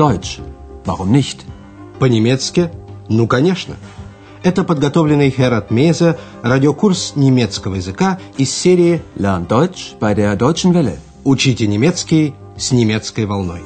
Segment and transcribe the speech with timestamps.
[0.00, 0.40] Deutsch.
[0.86, 1.40] Warum nicht?
[1.98, 2.70] По-немецки?
[3.10, 3.76] Ну, конечно.
[4.42, 10.96] Это подготовленный Херат Меза радиокурс немецкого языка из серии Lern Deutsch bei der Deutschen Welle.
[11.24, 13.60] «Учите немецкий с немецкой волной».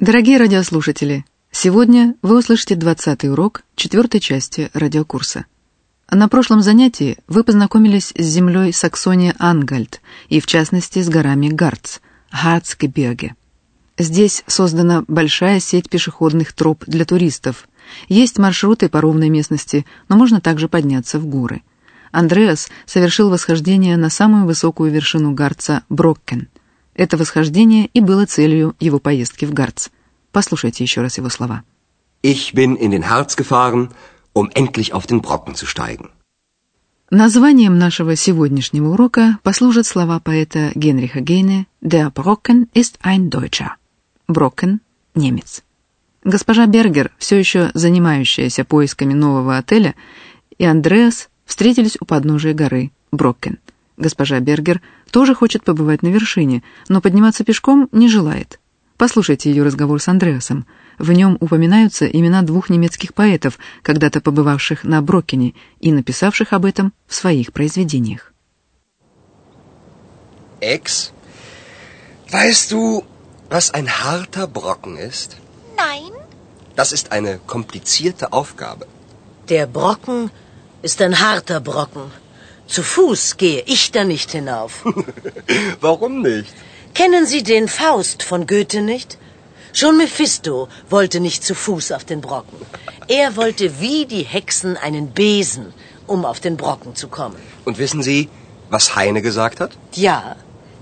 [0.00, 5.44] Дорогие радиослушатели, сегодня вы услышите 20 урок четвертой части радиокурса.
[6.10, 11.98] На прошлом занятии вы познакомились с землей Саксония-Ангальд и, в частности, с горами Гарц,
[12.30, 13.34] Харцгебирге.
[13.98, 17.68] Здесь создана большая сеть пешеходных троп для туристов.
[18.08, 21.62] Есть маршруты по ровной местности, но можно также подняться в горы.
[22.10, 26.48] Андреас совершил восхождение на самую высокую вершину Гарца Броккен–
[26.98, 29.88] это восхождение и было целью его поездки в Гарц.
[30.32, 31.62] Послушайте еще раз его слова.
[32.24, 33.90] Ich bin in den Harz gefahren,
[34.38, 36.08] um endlich auf den Brocken zu steigen.
[37.10, 43.70] Названием нашего сегодняшнего урока послужат слова поэта Генриха Гейне «Der Brocken ist ein Deutscher».
[44.28, 44.80] Брокен–
[45.14, 45.62] немец.
[46.22, 49.94] Госпожа Бергер, все еще занимающаяся поисками нового отеля,
[50.58, 53.58] и Андреас встретились у подножия горы Брокен–
[53.98, 58.60] Госпожа Бергер тоже хочет побывать на вершине, но подниматься пешком не желает.
[58.96, 60.66] Послушайте ее разговор с Андреасом.
[60.98, 66.92] В нем упоминаются имена двух немецких поэтов, когда-то побывавших на Брокене и написавших об этом
[67.06, 68.32] в своих произведениях.
[70.60, 71.12] Ex,
[72.32, 73.04] weißt du,
[73.48, 75.36] was ein harter Brocken ist?
[75.76, 76.12] Nein.
[76.74, 78.86] Das ist eine komplizierte Aufgabe.
[79.48, 80.30] Der Brocken
[80.82, 82.10] ist ein harter Brocken.
[82.66, 84.84] Zu Fuß gehe ich da nicht hinauf.
[85.80, 86.52] Warum nicht?
[86.92, 89.16] Kennen Sie den Faust von Goethe nicht?
[89.72, 92.58] Schon Mephisto wollte nicht zu Fuß auf den Brocken.
[93.08, 95.72] Er wollte wie die Hexen einen Besen,
[96.06, 97.36] um auf den Brocken zu kommen.
[97.64, 98.28] Und wissen Sie,
[98.70, 99.72] was Heine gesagt hat?
[99.94, 100.36] Ja,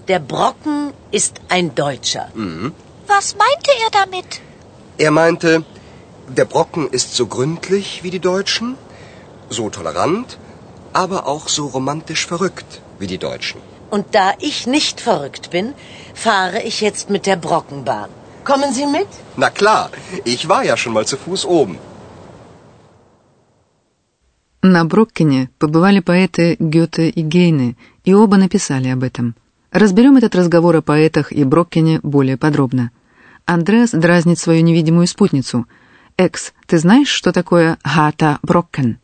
[0.08, 2.28] der Brocken ist ein Deutscher.
[2.34, 2.72] Mhm.
[3.06, 4.40] Was meinte er damit?
[4.98, 5.64] Er meinte,
[6.28, 8.76] der Brocken ist so gründlich wie die Deutschen,
[9.50, 10.38] so tolerant
[10.96, 13.60] aber auch so romantisch verrückt wie die Deutschen.
[13.90, 15.74] Und da ich nicht verrückt bin,
[16.14, 18.08] fahre ich jetzt mit der Brockenbahn.
[18.50, 19.08] Kommen Sie mit?
[19.36, 19.90] Na klar,
[20.24, 21.76] ich war ja schon mal zu Fuß oben.
[24.62, 29.34] На Броккене побывали поэты Гёте и Гейне, и оба написали об этом.
[29.70, 32.90] Разберем этот разговор о поэтах и Броккене более подробно.
[33.44, 35.66] Андреас дразнит свою невидимую спутницу.
[36.16, 38.98] «Экс, ты знаешь, что такое Хата Броккен?»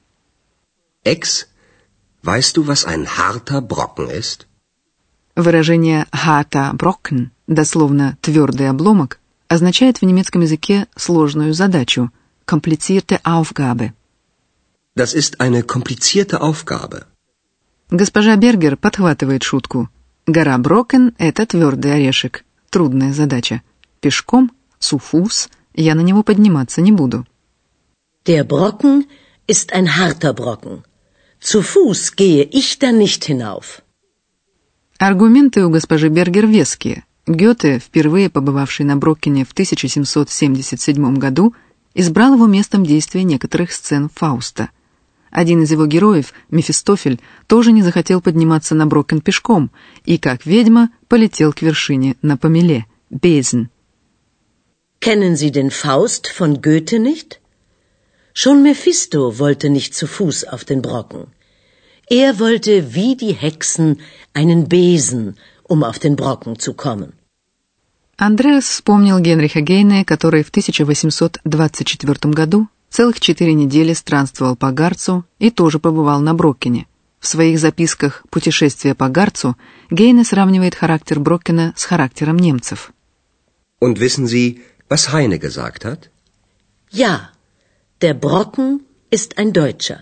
[1.05, 1.47] «Экс,
[2.23, 4.47] Weißt du, was ein harter Brocken ist?
[5.35, 9.19] Выражение «harter Brocken», дословно «твердый обломок»,
[9.53, 12.11] означает в немецком языке сложную задачу
[12.47, 13.93] «komplizierte Aufgabe».
[14.97, 17.05] Das ist eine komplizierte Aufgabe.
[17.91, 19.91] Госпожа Бергер подхватывает шутку.
[20.27, 23.63] Гора Брокен— это твердый орешек, трудная задача.
[24.01, 27.27] Пешком, суфус, я на него подниматься не буду.
[28.25, 29.07] Der Brocken
[29.47, 30.85] ist ein harter Brocken.
[31.41, 33.83] Zu Fuß gehe ich da nicht hinauf.
[34.99, 37.05] Аргументы у госпожи Бергер веские.
[37.27, 41.55] Гёте, впервые побывавший на Броккене в 1777 году,
[41.95, 44.71] избрал его местом действия некоторых сцен Фауста.
[45.31, 49.71] Один из его героев, Мефистофель, тоже не захотел подниматься на Броккен пешком
[50.05, 53.71] и, как ведьма, полетел к вершине на помеле, Безен.
[55.01, 57.41] Kennen Sie den Faust von Goethe nicht?
[58.33, 61.27] Schon Mephisto wollte nicht zu Fuß auf den Brocken.
[62.09, 64.01] Er wollte wie die Hexen
[64.33, 65.37] einen Besen,
[65.73, 67.11] um auf den Brocken zu kommen.
[68.19, 75.51] Андреас вспомнил Генриха Гейне, который в 1824 году целых четыре недели странствовал по Гарцу и
[75.51, 76.87] тоже побывал на Броккене.
[77.21, 79.57] В своих записках «Путешествие по Гарцу»
[79.91, 82.93] Гейне сравнивает характер Броккена с характером немцев.
[83.81, 86.11] Und wissen Sie, was Heine gesagt hat?
[86.91, 87.31] Ja,
[88.03, 88.81] Der Brocken
[89.11, 89.99] ist ein Deutscher.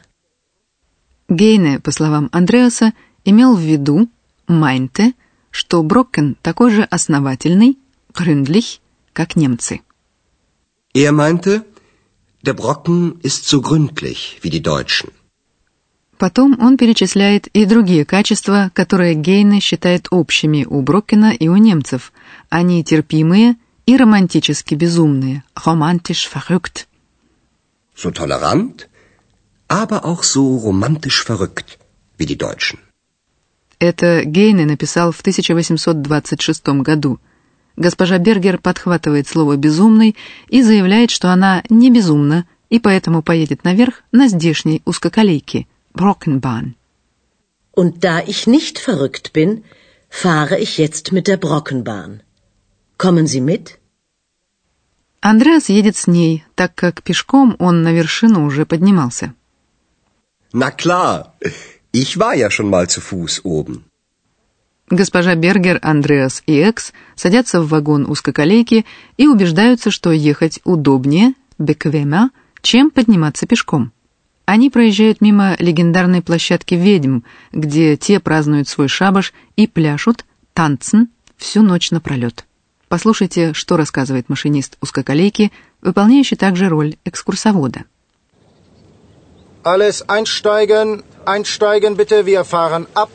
[1.29, 2.93] Гейне, по словам Андреаса,
[3.25, 4.09] имел в виду,
[4.49, 5.13] meinte,
[5.51, 7.79] что Брокен такой же основательный,
[8.13, 8.81] gründlich,
[9.13, 9.81] как немцы.
[10.93, 11.65] Er meinte,
[12.43, 15.11] der Brocken ist so gründlich wie die Deutschen.
[16.19, 22.13] Потом он перечисляет и другие качества, которые Гейне считает общими у Брокена и у немцев.
[22.51, 23.57] Они терпимые
[23.87, 26.87] и романтически безумные, romantisch verrückt
[28.03, 28.89] so tolerant,
[29.69, 31.79] aber auch so romantisch verrückt
[32.19, 32.79] wie die Deutschen.
[33.81, 37.19] Это Гейне написал в 1826 году.
[37.77, 40.17] Госпожа Бергер подхватывает слово «безумный»
[40.49, 46.75] и заявляет, что она не безумна и поэтому поедет наверх на здешней узкоколейке Brockenbahn.
[47.75, 49.65] Und da ich nicht verrückt bin,
[50.11, 52.23] fahre ich jetzt mit der Brockenbahn.
[52.99, 53.79] Kommen Sie mit?
[55.23, 59.35] Андреас едет с ней, так как пешком он на вершину уже поднимался.
[60.53, 61.33] Na klar,
[61.93, 63.85] ich war ja schon mal zu Fuß oben.
[64.91, 68.85] Госпожа Бергер, Андреас и Экс садятся в вагон узкоколейки
[69.17, 73.93] и убеждаются, что ехать удобнее, беквема, чем подниматься пешком.
[74.47, 77.21] Они проезжают мимо легендарной площадки ведьм,
[77.53, 82.45] где те празднуют свой шабаш и пляшут, танцен, всю ночь напролет.
[82.89, 87.85] Послушайте, что рассказывает машинист узкоколейки, выполняющий также роль экскурсовода.
[89.63, 93.11] Alles einsteigen, einsteigen bitte, wir fahren ab.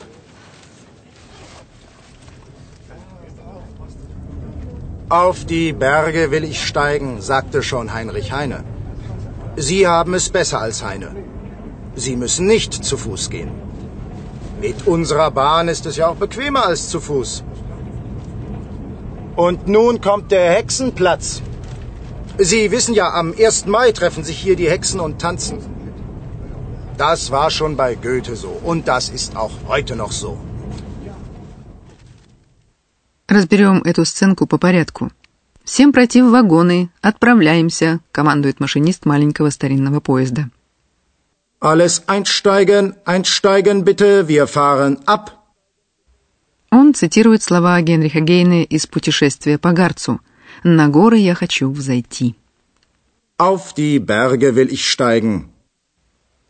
[5.08, 8.64] Auf die Berge will ich steigen, sagte schon Heinrich Heine.
[9.56, 11.10] Sie haben es besser als Heine.
[11.94, 13.52] Sie müssen nicht zu Fuß gehen.
[14.60, 17.44] Mit unserer Bahn ist es ja auch bequemer als zu Fuß.
[19.36, 21.42] Und nun kommt der Hexenplatz.
[22.38, 23.66] Sie wissen ja, am 1.
[23.66, 25.75] Mai treffen sich hier die Hexen und tanzen.
[26.98, 30.38] Das war schon bei Goethe so und das ist auch heute noch so.
[33.28, 35.10] Разберем эту сценку по порядку.
[35.64, 40.48] «Всем пройти в вагоны, отправляемся»,— командует машинист маленького старинного поезда.
[41.60, 45.32] Alles einsteigen, einsteigen bitte, wir fahren ab.
[46.70, 50.20] Он цитирует слова Генриха Гейне из «Путешествия по Гарцу».
[50.62, 52.36] «На горы я хочу взойти».
[53.38, 55.50] Auf die Berge will ich steigen.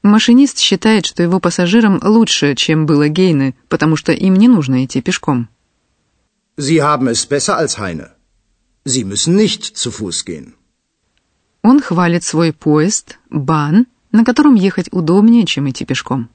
[0.06, 5.00] Машинист считает, что его пассажирам лучше, чем было Гейне, потому что им не нужно идти
[5.02, 5.48] пешком.
[6.56, 8.12] Sie haben es besser als Heine.
[8.84, 10.54] Sie müssen nicht zu Fuß gehen.
[11.62, 16.28] Он хвалит свой поезд, бан, на котором ехать удобнее, чем идти пешком.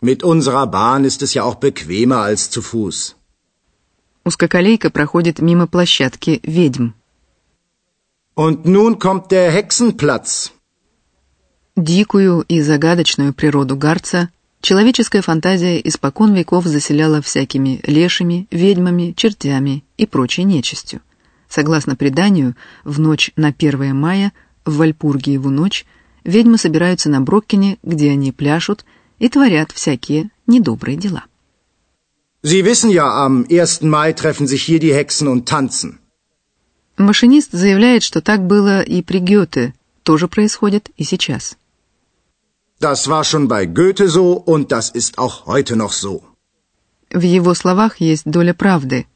[0.00, 3.14] Mit unserer Bahn ist es ja auch bequemer als zu Fuß.
[4.24, 6.94] Узкоколейка проходит мимо площадки ведьм.
[8.34, 10.52] Und nun kommt der Hexenplatz.
[11.76, 14.30] Дикую и загадочную природу Гарца
[14.60, 21.00] человеческая фантазия испокон веков заселяла всякими лешими, ведьмами, чертями и прочей нечистью.
[21.48, 22.54] Согласно преданию,
[22.84, 24.32] в ночь на 1 мая,
[24.64, 25.84] в Вальпургиеву ночь,
[26.22, 28.84] ведьмы собираются на Броккене, где они пляшут
[29.18, 31.24] и творят всякие недобрые дела.
[32.44, 33.82] Sie wissen ja, am 1.
[33.82, 35.98] Mai treffen sich hier die Hexen und tanzen.
[36.98, 39.74] Машинист заявляет, что так было и при Гёте,
[40.04, 41.56] тоже происходит и сейчас.
[42.84, 46.22] Das war schon bei Goethe so und das ist auch heute noch so.
[47.10, 49.06] В его словах есть доля правды.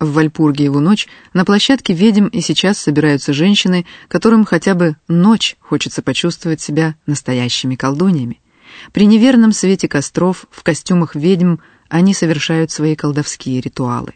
[0.00, 6.02] В Вальпургиеву ночь на площадке ведьм и сейчас собираются женщины, которым хотя бы ночь хочется
[6.02, 8.40] почувствовать себя настоящими колдуньями.
[8.92, 11.58] При неверном свете костров, в костюмах ведьм,
[11.88, 14.14] они совершают свои колдовские ритуалы.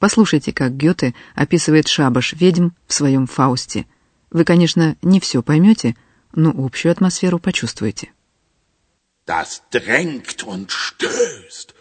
[0.00, 3.86] Послушайте, как Гёте описывает шабаш ведьм в своем «Фаусте».
[4.32, 5.94] Вы, конечно, не все поймете,
[6.34, 8.08] но общую атмосферу почувствуете.
[9.28, 11.74] Das drängt und stößt,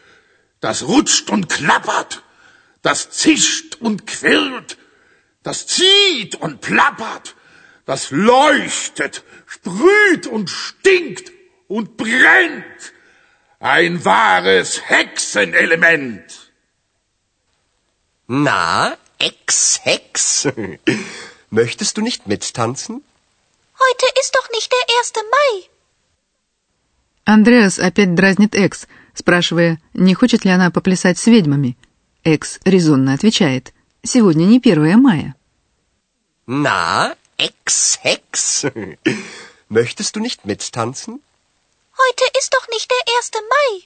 [0.60, 2.22] das rutscht und klappert,
[2.82, 4.78] das zischt und quirlt,
[5.44, 7.36] das zieht und plappert,
[7.86, 11.32] das leuchtet, sprüht und stinkt
[11.70, 12.94] und brennt.
[13.60, 16.52] Ein wahres Hexenelement.
[18.28, 20.50] Na, Ex-Hex,
[21.50, 23.06] möchtest du nicht mittanzen?
[23.80, 25.14] Heute ist doch nicht der 1.
[25.32, 25.77] Mai.
[27.28, 31.78] Андреас опять дразнит Экс, спрашивая, не хочет ли она поплясать с ведьмами.
[32.24, 35.36] Экс резонно отвечает, сегодня не 1 мая.
[36.48, 38.72] Na, Ex-Hex,
[39.70, 41.20] möchtest du nicht mittanzen?
[42.00, 43.34] Heute ist doch nicht der 1.
[43.52, 43.84] Mai.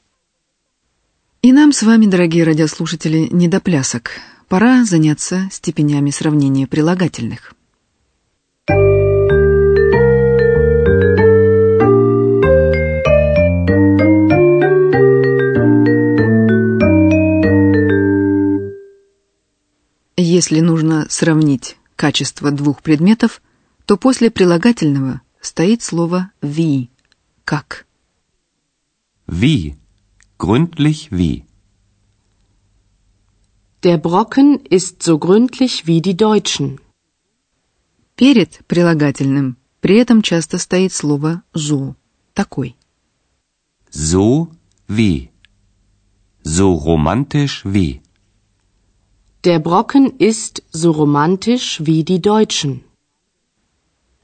[1.42, 4.12] И нам с вами, дорогие радиослушатели, не до плясок.
[4.50, 7.56] Пора заняться степенями сравнения прилагательных.
[20.42, 23.44] Если нужно сравнить качество двух предметов,
[23.86, 26.90] то после прилагательного стоит слово «wie»—
[27.46, 27.86] «как».
[29.28, 29.76] Wie?
[30.40, 31.46] Gründlich wie?
[33.84, 36.80] Der Brocken ist so gründlich wie die Deutschen.
[38.16, 41.96] Перед прилагательным при этом часто стоит слово «so»—
[42.34, 42.76] «такой».
[43.92, 44.50] So
[44.88, 45.30] wie?
[46.44, 48.02] So romantisch wie?
[49.44, 52.84] Der Brocken ist so romantisch wie die Deutschen.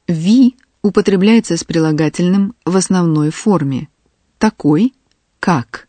[0.08, 3.90] «Ви» употребляется с прилагательным в основной форме.
[4.38, 4.94] такой,
[5.40, 5.88] как,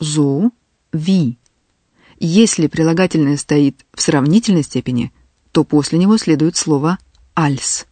[0.00, 0.50] so,
[0.92, 1.36] wie.
[2.18, 5.12] Если прилагательное стоит в сравнительной степени,
[5.52, 6.98] то после него следует слово
[7.34, 7.86] als,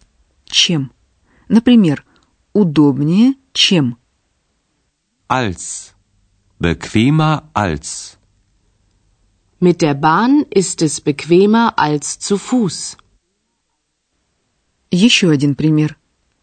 [0.46, 0.92] чем.
[1.48, 2.04] Например,
[2.52, 3.98] удобнее, чем.
[5.28, 5.92] Als.
[6.58, 8.18] Bequemer als.
[9.66, 12.96] Mit der Bahn ist es bequemer als zu Fuß.
[14.90, 15.90] Еще один пример.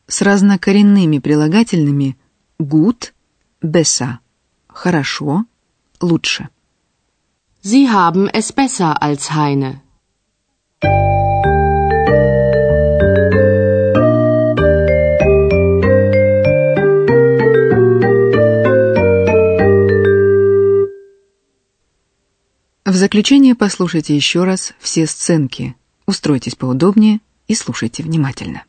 [0.08, 2.16] С разнокоренными прилагательными
[2.58, 3.14] gut,
[3.62, 4.22] besser,
[4.70, 5.44] хорошо,
[6.00, 6.48] лучше.
[7.62, 9.82] Sie haben es besser als Heine.
[22.90, 25.76] В заключение послушайте еще раз все сценки.
[26.08, 28.64] Устройтесь поудобнее и слушайте внимательно.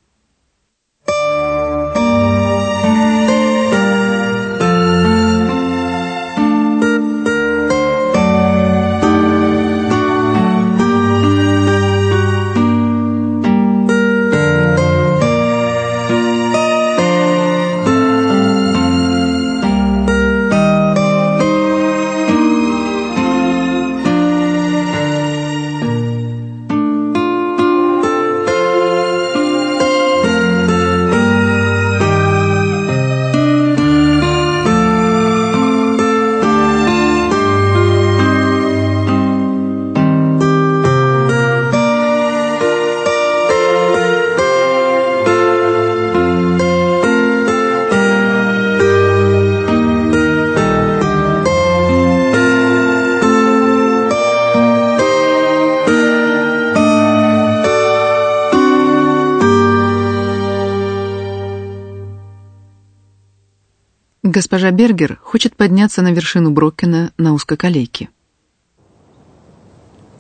[64.30, 68.10] Госпожа Бергер хочет подняться на вершину Броккена на узкоколейке.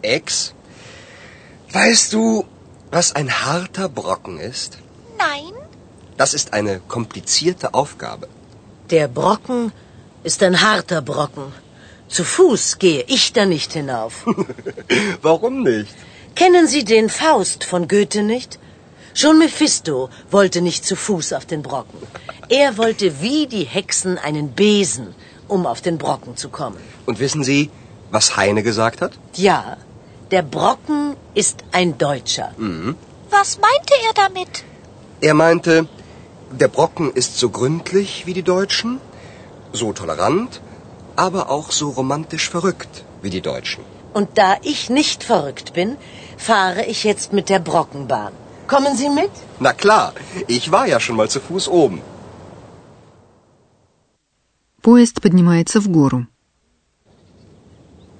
[0.03, 0.53] Ex,
[1.73, 2.45] weißt du,
[2.91, 4.77] was ein harter Brocken ist?
[5.17, 5.53] Nein.
[6.17, 8.27] Das ist eine komplizierte Aufgabe.
[8.91, 9.71] Der Brocken
[10.23, 11.47] ist ein harter Brocken.
[12.07, 14.13] Zu Fuß gehe ich da nicht hinauf.
[15.23, 15.95] Warum nicht?
[16.35, 18.59] Kennen Sie den Faust von Goethe nicht?
[19.14, 21.98] Schon Mephisto wollte nicht zu Fuß auf den Brocken.
[22.48, 25.14] Er wollte wie die Hexen einen Besen,
[25.48, 26.78] um auf den Brocken zu kommen.
[27.06, 27.70] Und wissen Sie,
[28.10, 29.12] was Heine gesagt hat?
[29.34, 29.76] Ja,
[30.30, 32.52] der Brocken ist ein Deutscher.
[33.30, 34.64] Was meinte er damit?
[35.20, 35.88] Er meinte,
[36.52, 39.00] der Brocken ist so gründlich wie die Deutschen,
[39.72, 40.60] so tolerant,
[41.16, 43.84] aber auch so romantisch verrückt wie die Deutschen.
[44.12, 45.96] Und da ich nicht verrückt bin,
[46.36, 48.32] fahre ich jetzt mit der Brockenbahn.
[48.69, 49.31] Kommen Sie mit?
[49.59, 50.13] Na klar,
[50.47, 52.01] ich war ja schon mal zu Fuß oben.
[54.81, 56.27] Поезд поднимается в гору.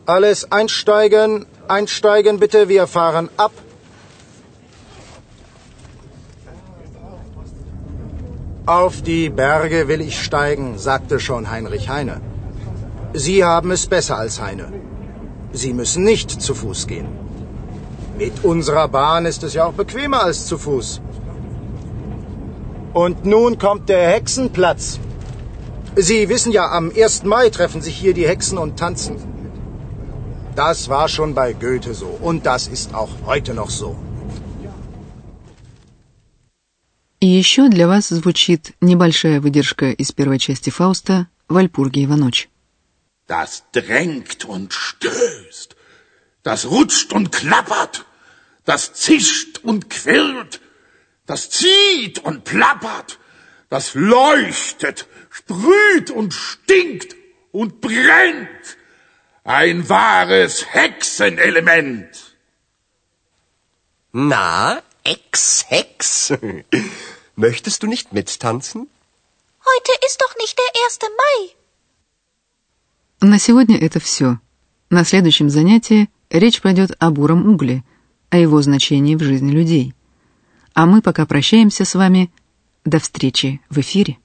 [0.08, 3.52] Alles einsteigen, einsteigen bitte, wir fahren ab.
[8.68, 12.22] Auf die Berge will ich steigen, sagte schon Heinrich Heine.
[13.14, 14.74] Sie haben es besser als Heine.
[15.54, 17.08] Sie müssen nicht zu Fuß gehen.
[18.20, 21.02] Mit unserer Bahn ist es ja auch bequemer als zu Fuß.
[22.94, 25.00] Und nun kommt der Hexenplatz.
[25.98, 27.24] Sie wissen ja, am 1.
[27.24, 29.16] Mai treffen sich hier die Hexen und tanzen.
[30.56, 33.96] Das war schon bei Goethe so und das ist auch heute noch so.
[37.20, 42.50] И еще для вас звучит небольшая выдержка из первой части Фауста «Вальпургиева ночь».
[43.28, 45.76] Das drängt und stößt.
[46.44, 48.06] Das rutscht und klappert.
[48.70, 50.62] Das zischt und quirlt.
[51.26, 53.20] Das zieht und plappert.
[53.70, 57.16] Das leuchtet, sprüht und stinkt
[57.52, 58.78] und brennt.
[59.44, 62.36] Ein wahres Hexenelement.
[64.12, 66.34] Na, Ex-Hex,
[67.36, 68.88] möchtest du nicht mittanzen?
[69.72, 71.00] Heute ist doch nicht der 1.
[71.22, 71.56] Mai.
[73.22, 74.40] На сегодня это все.
[74.90, 77.84] На следующем занятии речь пойдет о буром угле,
[78.31, 79.95] о его значении в жизни людей.
[80.75, 82.31] А мы пока прощаемся с вами.
[82.85, 84.17] До встречи в эфире.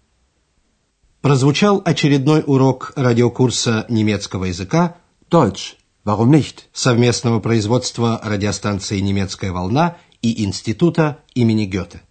[1.21, 4.97] Прозвучал очередной урок радиокурса немецкого языка
[5.29, 5.75] Deutsch.
[6.05, 6.65] Warum nicht?
[6.71, 12.01] совместного производства радиостанции «Немецкая волна» и Института имени Гёте.